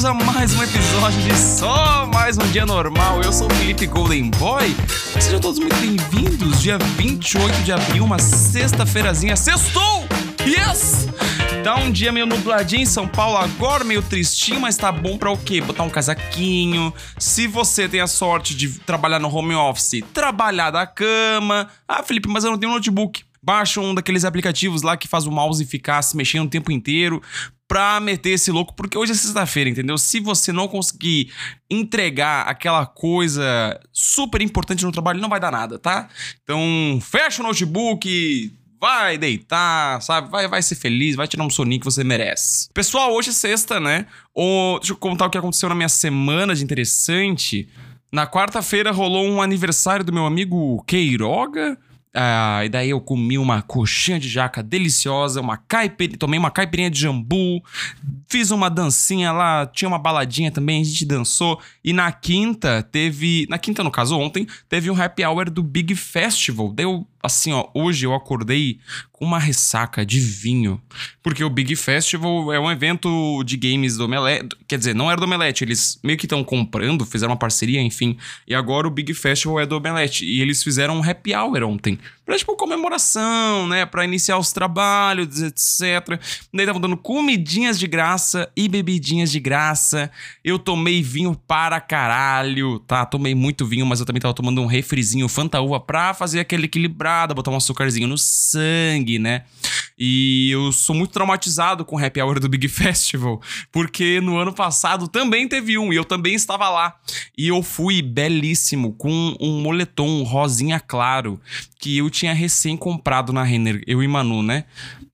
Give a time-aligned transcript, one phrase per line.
[0.00, 3.20] bem-vindos a mais um episódio de Só Mais Um Dia Normal.
[3.22, 4.74] Eu sou o Felipe Golden Boy.
[5.20, 6.62] Sejam todos muito bem-vindos.
[6.62, 9.36] Dia 28 de abril, uma sexta-feirazinha.
[9.36, 10.06] Sextou!
[10.46, 11.06] Yes!
[11.62, 15.30] Tá um dia meio nubladinho em São Paulo agora, meio tristinho, mas tá bom pra
[15.30, 15.60] o quê?
[15.60, 16.94] Botar um casaquinho.
[17.18, 21.68] Se você tem a sorte de trabalhar no home office, trabalhar da cama.
[21.86, 23.22] Ah, Felipe, mas eu não tenho notebook.
[23.42, 27.22] Baixa um daqueles aplicativos lá que faz o mouse ficar se mexendo o tempo inteiro
[27.70, 29.96] pra meter esse louco, porque hoje é sexta-feira, entendeu?
[29.96, 31.32] Se você não conseguir
[31.70, 36.08] entregar aquela coisa super importante no trabalho, não vai dar nada, tá?
[36.42, 40.28] Então, fecha o notebook, vai deitar, sabe?
[40.28, 42.68] Vai, vai ser feliz, vai tirar um soninho que você merece.
[42.74, 44.06] Pessoal, hoje é sexta, né?
[44.34, 47.68] Ou, deixa eu contar o que aconteceu na minha semana de interessante.
[48.10, 51.78] Na quarta-feira rolou um aniversário do meu amigo Queiroga.
[52.12, 56.90] Ah, e daí eu comi uma coxinha de jaca deliciosa, uma caipirinha, tomei uma caipirinha
[56.90, 57.62] de jambu,
[58.28, 61.60] fiz uma dancinha lá, tinha uma baladinha também, a gente dançou.
[61.84, 65.94] E na quinta teve, na quinta no caso ontem, teve um happy hour do Big
[65.94, 66.72] Festival.
[66.72, 68.78] Deu assim, ó, hoje eu acordei
[69.12, 70.80] com uma ressaca de vinho,
[71.22, 75.20] porque o Big Festival é um evento de games do Omelete, quer dizer, não era
[75.20, 78.16] do Omelete, eles meio que estão comprando, fizeram uma parceria, enfim,
[78.48, 81.98] e agora o Big Festival é do Omelete, e eles fizeram um happy hour ontem,
[82.30, 86.20] pra tipo comemoração, né, pra iniciar os trabalhos, etc.
[86.54, 90.08] Daí estavam dando comidinhas de graça e bebidinhas de graça,
[90.44, 94.66] eu tomei vinho para caralho, tá, tomei muito vinho, mas eu também tava tomando um
[94.66, 99.42] refrizinho Fanta Uva pra fazer aquele equilibrado botar um açúcarzinho no sangue, né?
[100.02, 103.38] E eu sou muito traumatizado com o Happy Hour do Big Festival,
[103.70, 106.96] porque no ano passado também teve um e eu também estava lá.
[107.36, 111.38] E eu fui belíssimo com um moletom rosinha claro
[111.78, 114.64] que eu tinha recém comprado na Renner, eu e Manu, né?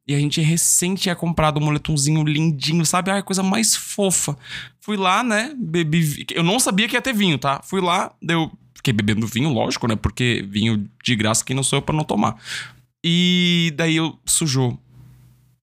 [0.07, 3.11] E a gente recém tinha comprado um moletomzinho lindinho, sabe?
[3.11, 4.39] Ai, coisa mais fofa.
[4.81, 5.53] Fui lá, né?
[5.59, 6.25] Bebi.
[6.33, 7.61] Eu não sabia que ia ter vinho, tá?
[7.65, 8.53] Fui lá, deu
[8.87, 9.97] fiquei bebendo vinho, lógico, né?
[9.97, 12.37] Porque vinho de graça quem não sou eu pra não tomar.
[13.09, 14.77] E daí eu sujou.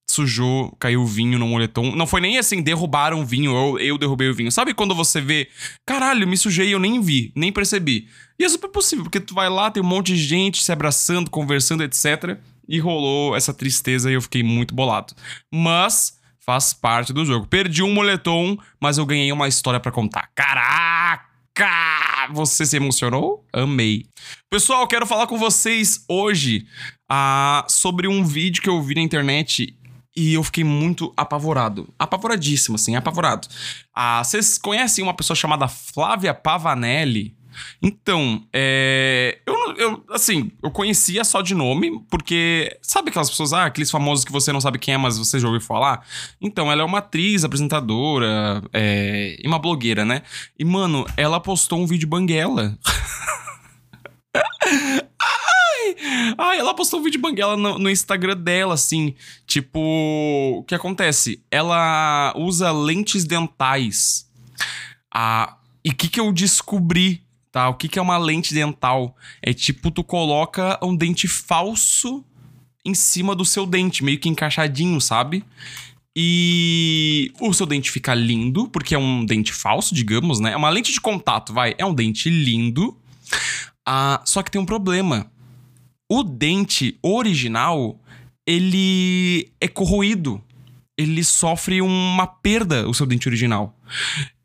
[0.10, 1.94] Sujou, caiu o vinho no moletom.
[1.94, 4.50] Não foi nem assim, derrubaram o vinho, eu, eu derrubei o vinho.
[4.50, 5.50] Sabe quando você vê,
[5.86, 8.08] caralho, me sujei e eu nem vi, nem percebi.
[8.40, 11.30] E é super possível, porque tu vai lá, tem um monte de gente se abraçando,
[11.30, 12.38] conversando, etc.
[12.66, 15.14] E rolou essa tristeza e eu fiquei muito bolado.
[15.54, 17.46] Mas faz parte do jogo.
[17.46, 20.30] Perdi um moletom, mas eu ganhei uma história para contar.
[20.34, 21.33] Caraca!
[22.32, 23.46] Você se emocionou?
[23.54, 24.06] Amei.
[24.50, 26.66] Pessoal, quero falar com vocês hoje
[27.12, 29.78] uh, sobre um vídeo que eu vi na internet
[30.16, 31.92] e eu fiquei muito apavorado.
[31.98, 33.48] Apavoradíssimo, assim, apavorado.
[33.98, 37.36] Uh, vocês conhecem uma pessoa chamada Flávia Pavanelli?
[37.82, 43.66] Então, é, eu, eu, assim, eu conhecia só de nome, porque sabe aquelas pessoas, ah,
[43.66, 46.06] aqueles famosos que você não sabe quem é, mas você já ouviu falar?
[46.42, 50.24] Então, ela é uma atriz, apresentadora é, e uma blogueira, né?
[50.58, 52.78] E, mano, ela postou um vídeo banguela.
[56.38, 59.16] Ai, ela postou um vídeo banguela no, no Instagram dela, assim.
[59.46, 59.80] Tipo,
[60.60, 61.44] o que acontece?
[61.52, 64.30] Ela usa lentes dentais.
[65.14, 67.70] Ah, e o que, que eu descobri tá?
[67.70, 69.16] O que, que é uma lente dental?
[69.42, 72.26] É tipo, tu coloca um dente falso
[72.84, 75.46] em cima do seu dente, meio que encaixadinho, sabe?
[76.16, 80.52] E o seu dente fica lindo, porque é um dente falso, digamos, né?
[80.52, 81.76] É uma lente de contato, vai.
[81.78, 82.98] É um dente lindo.
[83.86, 85.32] Ah, só que tem um problema.
[86.10, 88.00] O dente original,
[88.46, 90.44] ele é corroído
[90.98, 93.76] ele sofre uma perda, o seu dente original.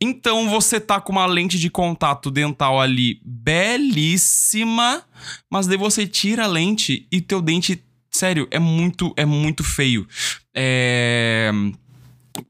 [0.01, 5.03] Então você tá com uma lente de contato dental ali belíssima,
[5.51, 10.07] mas daí você tira a lente e teu dente, sério, é muito, é muito feio.
[10.55, 11.51] É...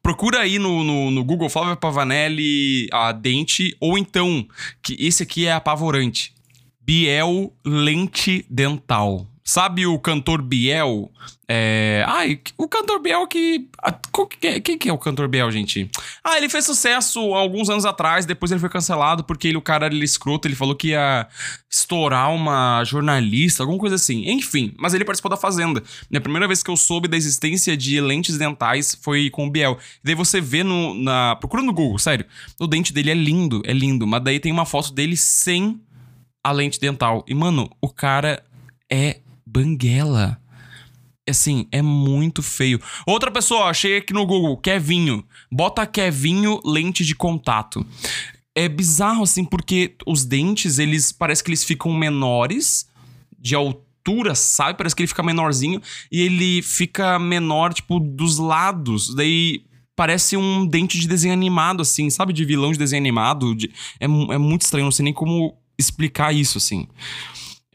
[0.02, 4.46] Procura aí no, no, no Google Flávia Pavanelli a dente, ou então,
[4.82, 6.34] que esse aqui é apavorante.
[6.80, 9.26] Biel lente dental.
[9.48, 11.10] Sabe o cantor Biel?
[11.48, 12.04] É...
[12.06, 13.66] Ai, o cantor Biel que.
[14.62, 15.90] Quem que é o cantor Biel, gente?
[16.22, 19.86] Ah, ele fez sucesso alguns anos atrás, depois ele foi cancelado porque ele, o cara
[19.86, 21.26] ele escroto, ele falou que ia
[21.70, 24.28] estourar uma jornalista, alguma coisa assim.
[24.30, 25.82] Enfim, mas ele participou da Fazenda.
[26.14, 29.78] A primeira vez que eu soube da existência de lentes dentais foi com o Biel.
[30.04, 30.92] E daí você vê no.
[30.92, 31.36] Na...
[31.36, 32.26] Procura no Google, sério.
[32.60, 34.06] O dente dele é lindo, é lindo.
[34.06, 35.80] Mas daí tem uma foto dele sem
[36.44, 37.24] a lente dental.
[37.26, 38.44] E, mano, o cara
[38.92, 39.20] é
[39.52, 40.40] banguela.
[41.28, 42.80] Assim, é muito feio.
[43.06, 45.24] Outra pessoa, achei aqui no Google, Kevinho.
[45.52, 47.86] Bota Kevinho lente de contato.
[48.54, 52.88] É bizarro, assim, porque os dentes, eles parece que eles ficam menores
[53.38, 54.78] de altura, sabe?
[54.78, 55.80] Parece que ele fica menorzinho
[56.10, 59.14] e ele fica menor, tipo, dos lados.
[59.14, 59.62] Daí
[59.94, 62.32] parece um dente de desenho animado, assim, sabe?
[62.32, 63.54] De vilão de desenho animado.
[63.54, 63.70] De...
[64.00, 66.88] É, é muito estranho, não sei nem como explicar isso, assim.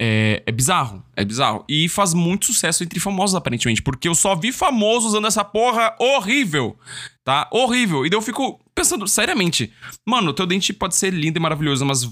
[0.06, 1.64] É, é, bizarro, é bizarro.
[1.70, 5.96] E faz muito sucesso entre famosos, aparentemente, porque eu só vi famosos usando essa porra
[5.98, 6.78] horrível,
[7.24, 7.48] tá?
[7.50, 8.06] Horrível.
[8.06, 9.72] E daí eu fico pensando, seriamente,
[10.06, 12.06] mano, teu dente pode ser lindo e maravilhoso, mas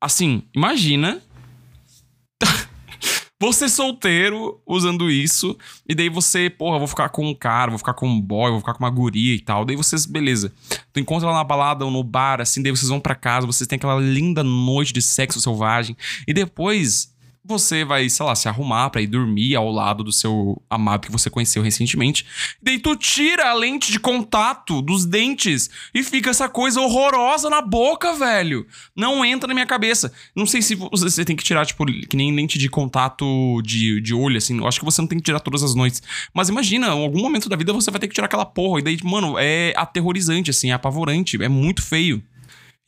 [0.00, 1.20] assim, imagina
[3.40, 5.56] você solteiro usando isso,
[5.88, 8.60] e daí você, porra, vou ficar com um cara, vou ficar com um boy, vou
[8.60, 9.64] ficar com uma guria e tal.
[9.64, 10.52] Daí vocês, beleza.
[10.92, 13.68] Tu encontra ela na balada ou no bar, assim, daí vocês vão para casa, vocês
[13.68, 15.96] têm aquela linda noite de sexo selvagem,
[16.26, 17.14] e depois
[17.48, 21.10] você vai, sei lá, se arrumar para ir dormir ao lado do seu amado que
[21.10, 22.26] você conheceu recentemente.
[22.62, 27.62] Daí tu tira a lente de contato dos dentes e fica essa coisa horrorosa na
[27.62, 28.66] boca, velho.
[28.94, 30.12] Não entra na minha cabeça.
[30.36, 34.12] Não sei se você tem que tirar, tipo, que nem lente de contato de, de
[34.14, 34.58] olho, assim.
[34.58, 36.02] Eu acho que você não tem que tirar todas as noites.
[36.34, 38.80] Mas imagina, em algum momento da vida você vai ter que tirar aquela porra.
[38.80, 42.22] E daí, mano, é aterrorizante, assim, é apavorante, é muito feio.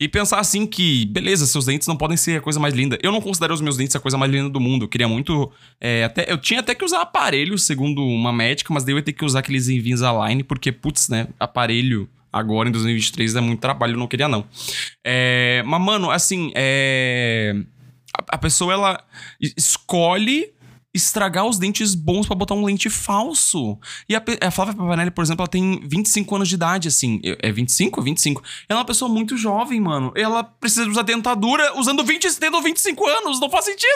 [0.01, 2.97] E pensar assim que, beleza, seus dentes não podem ser a coisa mais linda.
[3.03, 4.85] Eu não considero os meus dentes a coisa mais linda do mundo.
[4.85, 5.51] Eu queria muito.
[5.79, 9.03] É, até, eu tinha até que usar aparelho, segundo uma médica, mas daí eu ia
[9.03, 11.27] ter que usar aqueles Invisalign, porque, putz, né?
[11.39, 14.43] Aparelho agora em 2023 é muito trabalho, eu não queria não.
[15.03, 17.55] É, mas, mano, assim, é,
[18.17, 19.03] a, a pessoa ela
[19.55, 20.51] escolhe
[20.93, 23.77] estragar os dentes bons para botar um lente falso.
[24.09, 27.21] E a, a Flávia Pavanelli, por exemplo, ela tem 25 anos de idade, assim.
[27.23, 28.01] É 25?
[28.01, 28.43] 25.
[28.67, 30.11] Ela é uma pessoa muito jovem, mano.
[30.15, 33.39] Ela precisa usar dentadura usando 20, tendo 25 anos.
[33.39, 33.91] Não faz sentido!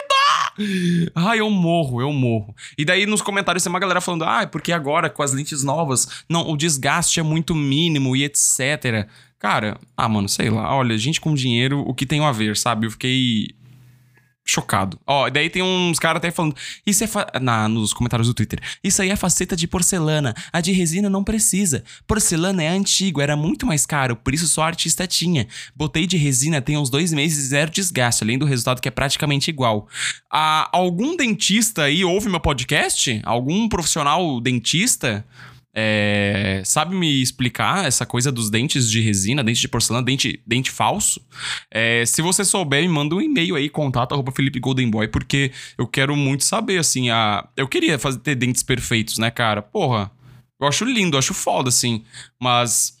[1.14, 2.54] Ai, eu morro, eu morro.
[2.78, 6.24] E daí nos comentários tem uma galera falando, ah, porque agora com as lentes novas,
[6.28, 9.06] não, o desgaste é muito mínimo e etc.
[9.38, 10.74] Cara, ah, mano, sei lá.
[10.74, 12.86] Olha, gente com dinheiro, o que tem a ver, sabe?
[12.86, 13.54] Eu fiquei
[14.46, 14.98] chocado.
[15.04, 16.54] Ó, daí tem uns caras até falando.
[16.86, 17.08] Isso é.
[17.40, 18.60] Na, nos comentários do Twitter.
[18.82, 20.34] Isso aí é faceta de porcelana.
[20.52, 21.82] A de resina não precisa.
[22.06, 25.48] Porcelana é antigo, era muito mais caro, por isso só artista tinha.
[25.74, 28.90] Botei de resina tem uns dois meses e zero desgaste, além do resultado que é
[28.90, 29.88] praticamente igual.
[30.32, 33.20] Ah, algum dentista aí ouve meu podcast?
[33.24, 35.24] Algum profissional dentista?
[35.78, 40.70] É, sabe me explicar essa coisa dos dentes de resina, dente de porcelana, dente, dente
[40.70, 41.20] falso?
[41.70, 45.52] É, se você souber, me manda um e-mail aí, contato arroba Felipe Golden Boy, porque
[45.76, 47.46] eu quero muito saber, assim, a...
[47.54, 49.60] eu queria fazer, ter dentes perfeitos, né, cara?
[49.60, 50.10] Porra,
[50.58, 52.02] eu acho lindo, eu acho foda, assim,
[52.40, 52.96] mas...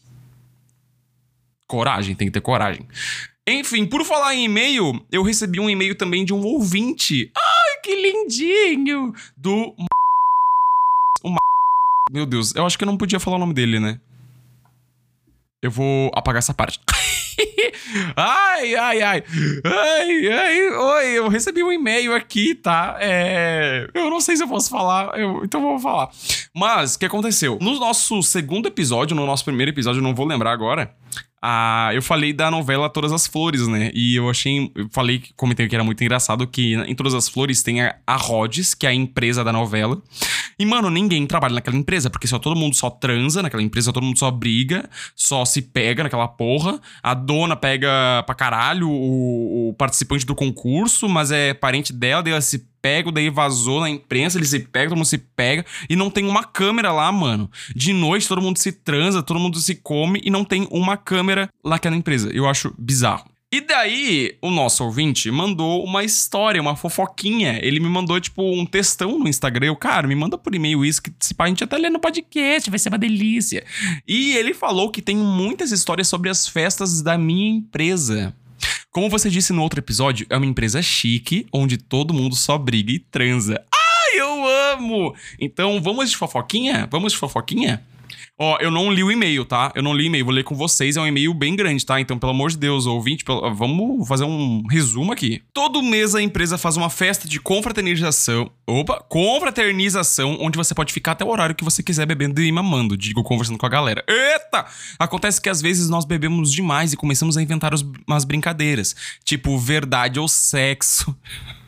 [1.66, 2.86] Coragem, tem que ter coragem.
[3.48, 7.30] Enfim, por falar em e-mail, eu recebi um e-mail também de um ouvinte.
[7.34, 9.14] Ai, que lindinho!
[9.34, 9.74] Do
[12.10, 14.00] meu Deus, eu acho que eu não podia falar o nome dele, né?
[15.60, 16.78] Eu vou apagar essa parte.
[18.16, 19.24] ai, ai, ai.
[19.64, 20.70] Ai, ai.
[20.70, 22.96] Oi, eu recebi um e-mail aqui, tá?
[23.00, 23.88] É...
[23.92, 25.44] Eu não sei se eu posso falar, eu...
[25.44, 26.10] então vou falar.
[26.54, 27.58] Mas, o que aconteceu?
[27.60, 30.94] No nosso segundo episódio, no nosso primeiro episódio, eu não vou lembrar agora,
[31.48, 33.92] ah, eu falei da novela Todas as Flores, né?
[33.94, 34.68] E eu achei.
[34.74, 38.16] Eu falei, comentei que era muito engraçado que em Todas as Flores tem a, a
[38.16, 40.02] Rhodes, que é a empresa da novela.
[40.58, 44.02] E, mano, ninguém trabalha naquela empresa, porque só todo mundo só transa naquela empresa, todo
[44.02, 46.80] mundo só briga, só se pega naquela porra.
[47.00, 52.32] A dona pega pra caralho o, o participante do concurso, mas é parente dela, daí
[52.32, 55.96] ela se pega, daí vazou na imprensa, eles se pegam, todo mundo se pega, e
[55.96, 57.50] não tem uma câmera lá, mano.
[57.74, 61.50] De noite todo mundo se transa, todo mundo se come, e não tem uma câmera
[61.64, 62.30] naquela empresa.
[62.32, 63.28] Eu acho bizarro.
[63.50, 67.58] E daí, o nosso ouvinte mandou uma história, uma fofoquinha.
[67.60, 69.66] Ele me mandou, tipo, um textão no Instagram.
[69.66, 72.70] Eu, cara, me manda por e-mail isso, que se a gente até lê no podcast,
[72.70, 73.64] vai ser uma delícia.
[74.06, 78.34] E ele falou que tem muitas histórias sobre as festas da minha empresa.
[78.96, 82.90] Como você disse no outro episódio, é uma empresa chique, onde todo mundo só briga
[82.90, 83.62] e transa.
[83.70, 85.14] Ai, eu amo!
[85.38, 86.88] Então, vamos de fofoquinha?
[86.90, 87.84] Vamos de fofoquinha?
[88.38, 89.72] Ó, eu não li o e-mail, tá?
[89.74, 90.98] Eu não li o e-mail, vou ler com vocês.
[90.98, 91.98] É um e-mail bem grande, tá?
[91.98, 93.24] Então, pelo amor de Deus, ouvinte,
[93.54, 95.42] vamos fazer um resumo aqui.
[95.54, 98.50] Todo mês a empresa faz uma festa de confraternização.
[98.66, 102.94] Opa, confraternização, onde você pode ficar até o horário que você quiser bebendo e mamando,
[102.94, 104.04] digo, conversando com a galera.
[104.06, 104.66] Eita!
[104.98, 107.72] Acontece que às vezes nós bebemos demais e começamos a inventar
[108.06, 111.16] umas brincadeiras, tipo verdade ou sexo.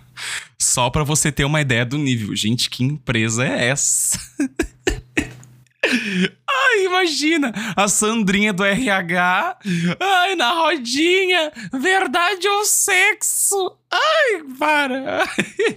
[0.61, 2.37] Só para você ter uma ideia do nível.
[2.37, 4.21] Gente, que empresa é essa?
[6.71, 9.59] Ai, imagina a Sandrinha do RH.
[9.99, 11.51] Ai, na rodinha.
[11.73, 13.77] Verdade ou sexo?
[13.91, 15.25] Ai, para.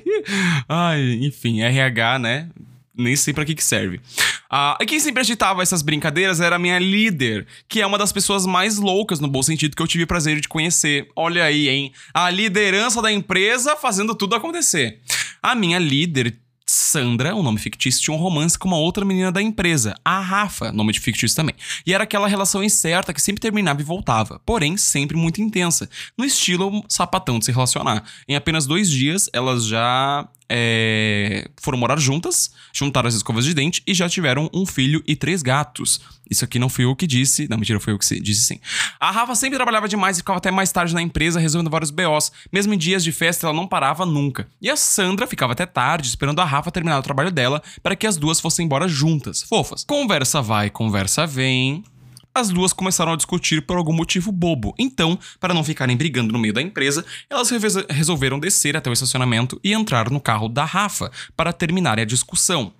[0.67, 2.49] Ai, enfim, RH, né?
[2.95, 4.01] Nem sei para que que serve.
[4.49, 8.45] Ah, quem sempre agitava essas brincadeiras era a minha líder, que é uma das pessoas
[8.45, 11.07] mais loucas, no bom sentido, que eu tive o prazer de conhecer.
[11.15, 11.93] Olha aí, hein?
[12.13, 14.99] A liderança da empresa fazendo tudo acontecer.
[15.41, 16.37] A minha líder
[16.73, 20.71] Sandra, o nome fictício, tinha um romance com uma outra menina da empresa, a Rafa,
[20.71, 21.53] nome de fictício também.
[21.85, 26.23] E era aquela relação incerta que sempre terminava e voltava, porém sempre muito intensa, no
[26.23, 28.05] estilo sapatão de se relacionar.
[28.25, 33.81] Em apenas dois dias, elas já é, foram morar juntas, juntaram as escovas de dente
[33.87, 36.01] e já tiveram um filho e três gatos.
[36.29, 37.47] Isso aqui não fui eu que disse.
[37.49, 38.59] Não, mentira, foi eu que disse sim.
[38.99, 42.31] A Rafa sempre trabalhava demais e ficava até mais tarde na empresa resolvendo vários BOs.
[42.51, 44.47] Mesmo em dias de festa, ela não parava nunca.
[44.61, 48.05] E a Sandra ficava até tarde esperando a Rafa terminar o trabalho dela para que
[48.05, 49.43] as duas fossem embora juntas.
[49.43, 49.85] Fofas.
[49.85, 51.83] Conversa vai, conversa vem
[52.33, 54.73] as duas começaram a discutir por algum motivo bobo.
[54.77, 57.49] Então, para não ficarem brigando no meio da empresa, elas
[57.89, 62.73] resolveram descer até o estacionamento e entrar no carro da Rafa para terminarem a discussão.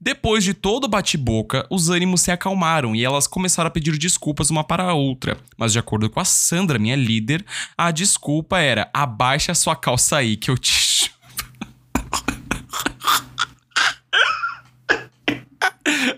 [0.00, 4.48] Depois de todo o bate-boca, os ânimos se acalmaram e elas começaram a pedir desculpas
[4.48, 5.36] uma para a outra.
[5.56, 7.44] Mas de acordo com a Sandra, minha líder,
[7.76, 11.10] a desculpa era: abaixa sua calça aí que eu te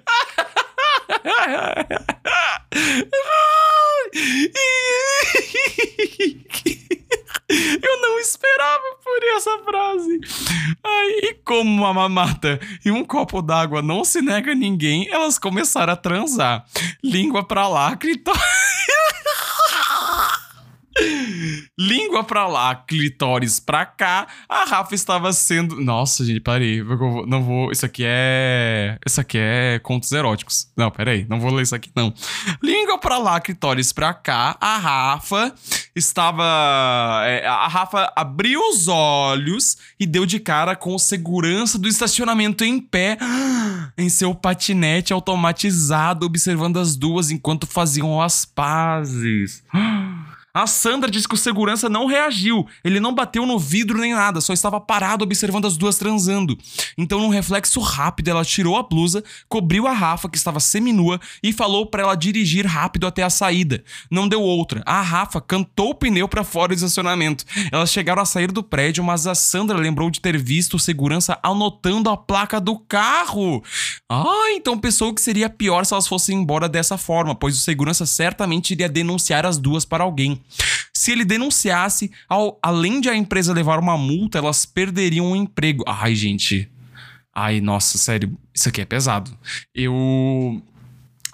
[7.82, 10.20] Eu não esperava por essa frase.
[10.84, 15.38] Ai, e como uma mamata e um copo d'água não se nega a ninguém, elas
[15.38, 16.64] começaram a transar.
[17.02, 18.40] Língua pra lá, clitóris.
[21.78, 24.26] Língua pra lá, clitóris pra cá.
[24.48, 25.80] A Rafa estava sendo.
[25.80, 26.82] Nossa, gente, parei.
[27.26, 27.72] Não vou.
[27.72, 28.98] Isso aqui é.
[29.06, 30.68] Isso aqui é contos eróticos.
[30.76, 31.26] Não, peraí.
[31.28, 32.12] Não vou ler isso aqui, não.
[32.62, 34.56] Língua pra lá, clitóris pra cá.
[34.60, 35.54] A Rafa
[35.94, 37.22] estava.
[37.24, 42.78] É, a Rafa abriu os olhos e deu de cara com segurança do estacionamento em
[42.78, 43.16] pé,
[43.96, 49.62] em seu patinete automatizado, observando as duas enquanto faziam as pazes.
[50.52, 52.66] A Sandra disse que o segurança não reagiu.
[52.82, 56.58] Ele não bateu no vidro nem nada, só estava parado observando as duas transando.
[56.98, 61.52] Então, num reflexo rápido, ela tirou a blusa, cobriu a Rafa, que estava seminua, e
[61.52, 63.84] falou para ela dirigir rápido até a saída.
[64.10, 64.82] Não deu outra.
[64.84, 67.44] A Rafa cantou o pneu para fora do estacionamento.
[67.70, 71.38] Elas chegaram a sair do prédio, mas a Sandra lembrou de ter visto o segurança
[71.44, 73.62] anotando a placa do carro.
[74.08, 78.04] Ah, então pensou que seria pior se elas fossem embora dessa forma, pois o segurança
[78.04, 80.39] certamente iria denunciar as duas para alguém.
[80.92, 85.82] Se ele denunciasse, ao, além de a empresa levar uma multa, elas perderiam o emprego.
[85.86, 86.70] Ai, gente.
[87.34, 89.30] Ai, nossa, sério, isso aqui é pesado.
[89.74, 90.60] Eu.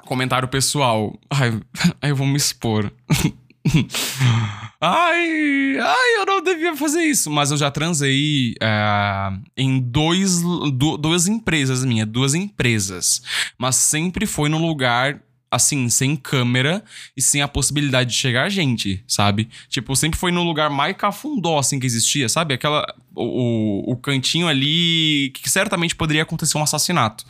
[0.05, 1.19] Comentário pessoal.
[1.29, 1.61] Ai,
[2.03, 2.93] eu vou me expor.
[4.81, 7.31] ai, ai, eu não devia fazer isso.
[7.31, 13.21] Mas eu já transei é, em dois, do, duas empresas minhas, duas empresas.
[13.59, 15.21] Mas sempre foi no lugar
[15.57, 16.85] assim, sem câmera
[17.17, 19.49] e sem a possibilidade de chegar gente, sabe?
[19.69, 22.55] Tipo, sempre foi no lugar mais cafundó, assim, que existia, sabe?
[22.55, 22.87] Aquela.
[23.15, 27.25] O, o cantinho ali que certamente poderia acontecer um assassinato.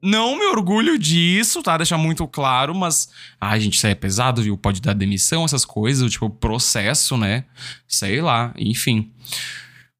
[0.00, 1.76] Não me orgulho disso, tá?
[1.76, 3.08] Deixar muito claro, mas.
[3.40, 4.58] Ai, gente, isso aí é pesado, viu?
[4.58, 7.44] Pode dar demissão, essas coisas, tipo, processo, né?
[7.86, 9.12] Sei lá, enfim.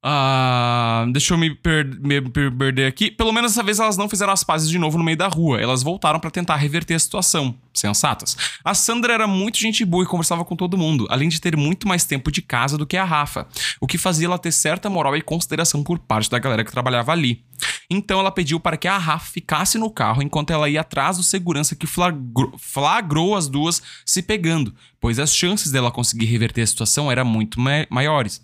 [0.05, 3.09] Uh, deixa eu me, per me, perder aqui.
[3.09, 5.61] Pelo menos dessa vez elas não fizeram as pazes de novo no meio da rua.
[5.61, 7.55] Elas voltaram para tentar reverter a situação.
[7.73, 8.37] Sensatas.
[8.63, 11.87] A Sandra era muito gente boa e conversava com todo mundo, além de ter muito
[11.87, 13.47] mais tempo de casa do que a Rafa,
[13.81, 17.11] o que fazia ela ter certa moral e consideração por parte da galera que trabalhava
[17.11, 17.43] ali.
[17.89, 21.23] Então ela pediu para que a Rafa ficasse no carro enquanto ela ia atrás do
[21.23, 26.67] segurança que flagrou, flagrou as duas se pegando, pois as chances dela conseguir reverter a
[26.67, 28.41] situação eram muito ma maiores.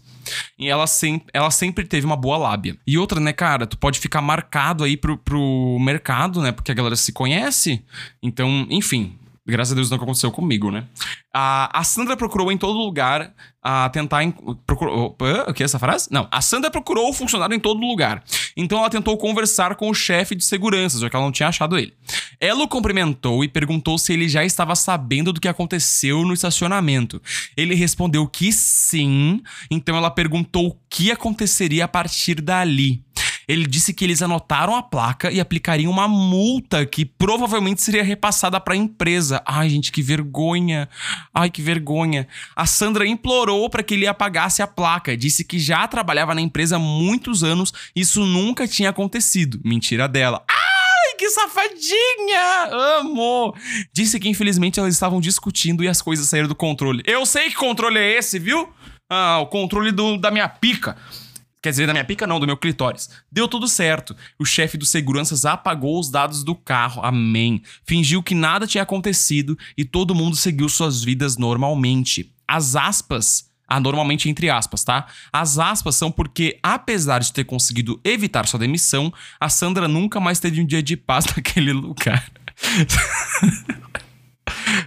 [0.58, 2.78] E ela, sem, ela sempre teve uma boa lábia.
[2.86, 6.52] E outra, né, cara, tu pode ficar marcado aí pro, pro mercado, né?
[6.52, 7.84] Porque a galera se conhece.
[8.22, 9.18] Então, enfim,
[9.50, 10.86] Graças a Deus não aconteceu comigo, né?
[11.34, 14.22] A, a Sandra procurou em todo lugar a tentar.
[14.66, 15.16] Procurou,
[15.48, 16.08] o que é essa frase?
[16.12, 16.28] Não.
[16.32, 18.24] A Sandra procurou o funcionário em todo lugar.
[18.56, 21.78] Então ela tentou conversar com o chefe de segurança, já que ela não tinha achado
[21.78, 21.94] ele.
[22.40, 27.22] Ela o cumprimentou e perguntou se ele já estava sabendo do que aconteceu no estacionamento.
[27.56, 29.42] Ele respondeu que sim.
[29.70, 33.04] Então ela perguntou o que aconteceria a partir dali.
[33.50, 38.60] Ele disse que eles anotaram a placa e aplicariam uma multa que provavelmente seria repassada
[38.60, 39.42] para a empresa.
[39.44, 40.88] Ai, gente, que vergonha.
[41.34, 42.28] Ai, que vergonha.
[42.56, 45.18] A Sandra implorou para que ele apagasse a placa.
[45.18, 49.60] Disse que já trabalhava na empresa há muitos anos e isso nunca tinha acontecido.
[49.66, 50.44] Mentira dela.
[50.48, 53.00] Ai, que safadinha!
[53.00, 53.56] Amo!
[53.92, 57.02] Disse que infelizmente elas estavam discutindo e as coisas saíram do controle.
[57.04, 58.70] Eu sei que controle é esse, viu?
[59.10, 60.96] Ah, o controle do, da minha pica.
[61.62, 63.10] Quer dizer, da minha pica não, do meu clitóris.
[63.32, 64.16] Deu tudo certo.
[64.38, 67.02] O chefe dos seguranças apagou os dados do carro.
[67.04, 67.62] Amém.
[67.86, 72.34] Fingiu que nada tinha acontecido e todo mundo seguiu suas vidas normalmente.
[72.48, 75.06] As aspas Anormalmente entre aspas, tá?
[75.32, 80.40] As aspas são porque, apesar de ter conseguido evitar sua demissão, a Sandra nunca mais
[80.40, 82.32] teve um dia de paz naquele lugar.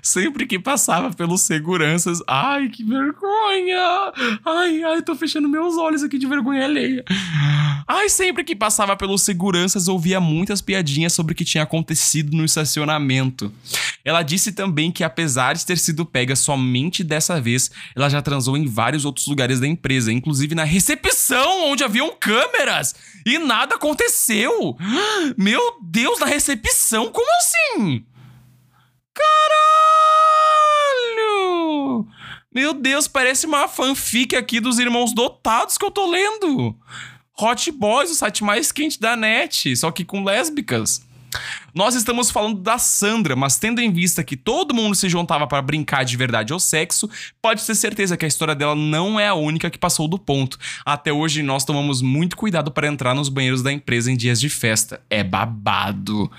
[0.02, 4.12] Sempre que passava pelos seguranças, ai, que vergonha!
[4.44, 7.04] Ai, ai, tô fechando meus olhos aqui de vergonha alheia.
[7.86, 12.44] Ai, sempre que passava pelos seguranças, ouvia muitas piadinhas sobre o que tinha acontecido no
[12.44, 13.52] estacionamento.
[14.04, 18.56] Ela disse também que, apesar de ter sido pega somente dessa vez, ela já transou
[18.56, 24.76] em vários outros lugares da empresa, inclusive na recepção, onde haviam câmeras, e nada aconteceu.
[25.36, 27.10] Meu Deus, na recepção?
[27.10, 28.04] Como assim?
[31.14, 32.06] Caralho!
[32.54, 36.76] Meu Deus, parece uma fanfic aqui dos Irmãos Dotados que eu tô lendo.
[37.38, 41.02] Hot Boys, o site mais quente da net, só que com lésbicas.
[41.74, 45.62] Nós estamos falando da Sandra, mas tendo em vista que todo mundo se juntava para
[45.62, 47.08] brincar de verdade ou sexo,
[47.40, 50.58] pode ter certeza que a história dela não é a única que passou do ponto.
[50.84, 54.50] Até hoje nós tomamos muito cuidado para entrar nos banheiros da empresa em dias de
[54.50, 55.00] festa.
[55.08, 56.30] É babado.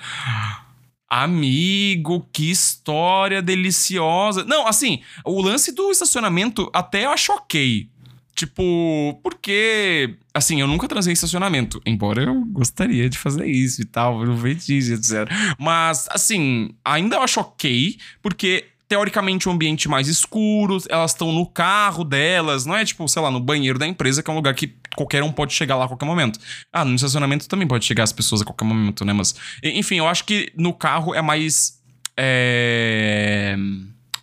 [1.16, 4.42] Amigo, que história deliciosa.
[4.42, 7.88] Não, assim, o lance do estacionamento até eu acho ok.
[8.34, 14.26] Tipo, porque, assim, eu nunca transei estacionamento, embora eu gostaria de fazer isso e tal,
[14.26, 15.30] no feitiço, etc.
[15.56, 21.44] Mas, assim, ainda eu acho ok, porque teoricamente um ambiente mais escuro, elas estão no
[21.44, 24.54] carro delas, não é tipo, sei lá, no banheiro da empresa, que é um lugar
[24.54, 26.38] que qualquer um pode chegar lá a qualquer momento.
[26.72, 29.12] Ah, no estacionamento também pode chegar as pessoas a qualquer momento, né?
[29.12, 29.34] Mas,
[29.64, 31.82] enfim, eu acho que no carro é mais.
[32.16, 33.56] É.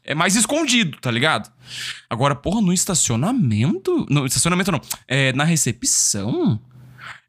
[0.05, 1.51] É mais escondido, tá ligado?
[2.09, 4.05] Agora, porra, no estacionamento.
[4.09, 4.79] No estacionamento não.
[5.05, 6.57] É, na recepção?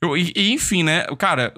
[0.02, 1.04] Eu, e, e, enfim, né?
[1.16, 1.54] Cara,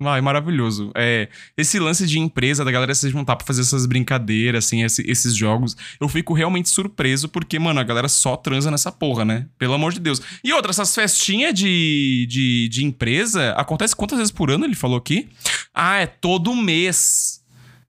[0.00, 0.92] ai, maravilhoso.
[0.94, 5.02] É, esse lance de empresa, da galera se juntar pra fazer essas brincadeiras, assim, esse,
[5.10, 9.46] esses jogos, eu fico realmente surpreso, porque, mano, a galera só transa nessa porra, né?
[9.58, 10.22] Pelo amor de Deus.
[10.44, 14.96] E outra, essas festinhas de, de, de empresa, acontece quantas vezes por ano, ele falou
[14.96, 15.28] aqui?
[15.74, 17.40] Ah, é todo mês.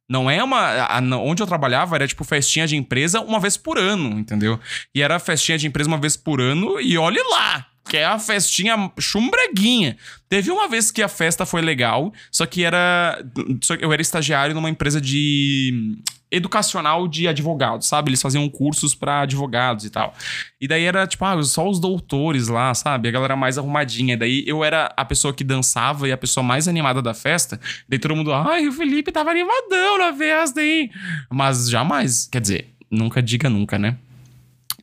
[0.09, 0.59] Não é uma.
[0.59, 4.59] A, onde eu trabalhava era tipo festinha de empresa uma vez por ano, entendeu?
[4.93, 8.19] E era festinha de empresa uma vez por ano e olhe lá que é a
[8.19, 9.97] festinha chumbreguinha.
[10.29, 13.23] Teve uma vez que a festa foi legal, só que era.
[13.61, 15.97] Só que eu era estagiário numa empresa de
[16.31, 18.09] educacional de advogados, sabe?
[18.09, 20.15] Eles faziam cursos para advogados e tal.
[20.61, 23.09] E daí era tipo, ah, só os doutores lá, sabe?
[23.09, 24.15] A galera mais arrumadinha.
[24.15, 27.59] Daí eu era a pessoa que dançava e a pessoa mais animada da festa.
[27.87, 30.89] Daí todo mundo, ai, o Felipe tava animadão na festa, hein?
[31.29, 33.97] Mas jamais, quer dizer, nunca diga nunca, né?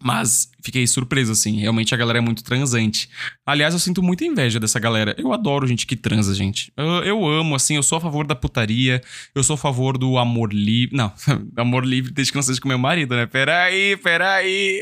[0.01, 1.61] Mas fiquei surpreso, assim.
[1.61, 3.09] Realmente a galera é muito transante.
[3.45, 5.15] Aliás, eu sinto muita inveja dessa galera.
[5.19, 6.73] Eu adoro gente que transa, gente.
[6.77, 9.01] Eu, eu amo, assim, eu sou a favor da putaria.
[9.35, 10.97] Eu sou a favor do amor livre.
[10.97, 11.13] Não,
[11.57, 13.27] amor livre desde que não seja com meu marido, né?
[13.27, 14.81] Peraí, peraí.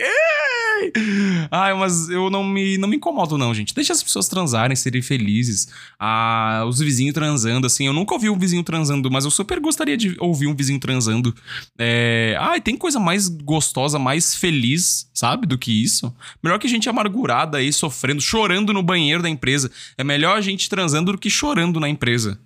[1.51, 3.75] Ai, mas eu não me, não me incomodo, não, gente.
[3.75, 5.68] Deixa as pessoas transarem, serem felizes.
[5.99, 7.87] Ah, os vizinhos transando, assim.
[7.87, 11.35] Eu nunca ouvi um vizinho transando, mas eu super gostaria de ouvir um vizinho transando.
[11.79, 12.37] É...
[12.40, 16.15] Ai, tem coisa mais gostosa, mais feliz, sabe, do que isso.
[16.43, 19.71] Melhor que gente amargurada aí, sofrendo, chorando no banheiro da empresa.
[19.97, 22.39] É melhor a gente transando do que chorando na empresa.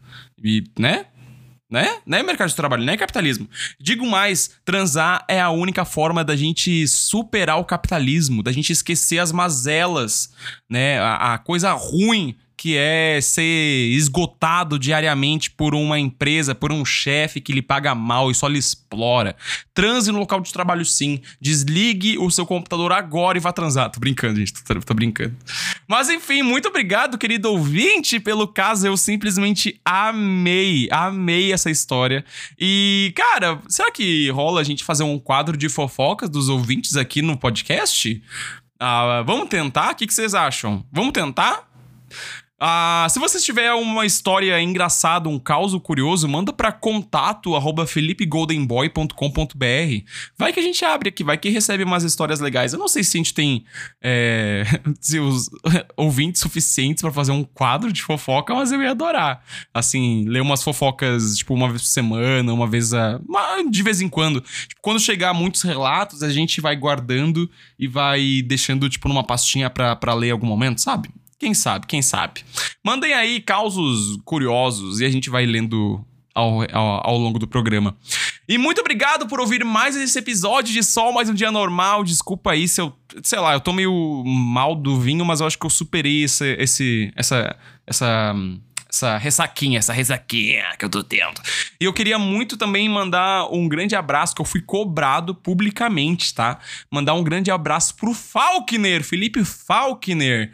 [0.43, 1.07] E, né?
[1.71, 1.99] né?
[2.05, 3.49] Não é mercado de trabalho, não é capitalismo.
[3.81, 9.19] Digo mais, transar é a única forma da gente superar o capitalismo, da gente esquecer
[9.19, 10.33] as mazelas,
[10.69, 10.99] né?
[10.99, 17.41] A, a coisa ruim que é ser esgotado diariamente por uma empresa, por um chefe
[17.41, 19.35] que lhe paga mal e só lhe explora.
[19.73, 21.23] Transe no local de trabalho sim.
[21.41, 23.91] Desligue o seu computador agora e vá transar.
[23.91, 24.53] Tô brincando, gente.
[24.63, 25.35] Tô, tô brincando.
[25.89, 28.87] Mas enfim, muito obrigado, querido ouvinte, pelo caso.
[28.87, 32.23] Eu simplesmente amei, amei essa história.
[32.59, 37.23] E, cara, será que rola a gente fazer um quadro de fofocas dos ouvintes aqui
[37.23, 38.23] no podcast?
[38.79, 39.93] Ah, vamos tentar?
[39.93, 40.85] O que, que vocês acham?
[40.93, 41.71] Vamos tentar?
[42.63, 50.05] Ah, se você tiver uma história engraçada, um caos curioso, manda para contato arroba felipegoldenboy.com.br.
[50.37, 52.75] Vai que a gente abre aqui, vai que recebe umas histórias legais.
[52.75, 53.65] Eu não sei se a gente tem
[54.03, 54.65] é,
[55.01, 55.49] se os
[55.97, 59.43] ouvintes suficientes para fazer um quadro de fofoca, mas eu ia adorar.
[59.73, 63.19] Assim, ler umas fofocas, tipo, uma vez por semana, uma vez a.
[63.27, 64.43] Uma, de vez em quando.
[64.43, 69.71] Tipo, quando chegar muitos relatos, a gente vai guardando e vai deixando, tipo, numa pastinha
[69.71, 71.09] pra, pra ler em algum momento, sabe?
[71.41, 72.45] Quem sabe, quem sabe.
[72.85, 77.97] Mandem aí causos curiosos e a gente vai lendo ao, ao, ao, longo do programa.
[78.47, 82.05] E muito obrigado por ouvir mais esse episódio de Sol Mais Um Dia Normal.
[82.05, 82.93] Desculpa aí se eu.
[83.23, 86.57] Sei lá, eu tô meio mal do vinho, mas eu acho que eu superei esse,
[86.59, 88.35] esse, essa, essa
[88.91, 91.41] essa ressaquinha, essa ressaquinha que eu tô tendo.
[91.81, 96.59] E eu queria muito também mandar um grande abraço, que eu fui cobrado publicamente, tá?
[96.91, 100.53] Mandar um grande abraço pro Falkner, Felipe Falkner.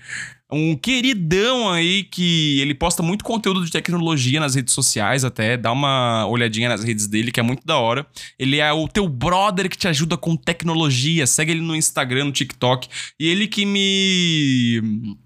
[0.51, 5.57] Um queridão aí que ele posta muito conteúdo de tecnologia nas redes sociais, até.
[5.57, 8.07] Dá uma olhadinha nas redes dele, que é muito da hora.
[8.39, 11.27] Ele é o teu brother que te ajuda com tecnologia.
[11.27, 12.89] Segue ele no Instagram, no TikTok.
[13.19, 15.17] E ele que me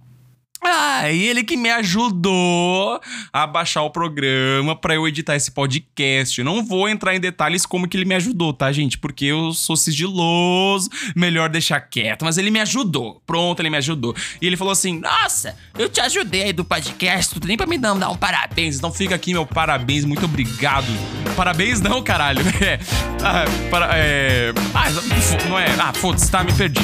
[0.63, 3.01] ah, e ele que me ajudou
[3.33, 6.43] a baixar o programa para eu editar esse podcast.
[6.43, 8.99] Não vou entrar em detalhes como que ele me ajudou, tá, gente?
[8.99, 12.27] Porque eu sou sigiloso, melhor deixar quieto.
[12.27, 13.23] Mas ele me ajudou.
[13.27, 14.15] Pronto, ele me ajudou.
[14.41, 17.79] E ele falou assim: Nossa, eu te ajudei aí do podcast, tu nem pra me
[17.79, 18.77] dar, dar um parabéns.
[18.77, 20.87] Então fica aqui meu parabéns, muito obrigado.
[21.37, 22.41] Parabéns não, caralho.
[22.61, 22.79] É.
[23.25, 24.53] Ah, para, é...
[24.75, 24.91] Ah,
[25.49, 25.67] não é.
[25.79, 26.45] Ah, foda-se, tá?
[26.45, 26.81] Me perdi.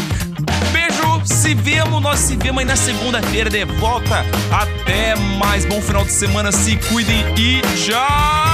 [0.72, 4.24] Beijo, se vemos, nós se vemos aí na segunda-feira de volta.
[4.50, 8.45] Até mais, bom final de semana, se cuidem e tchau!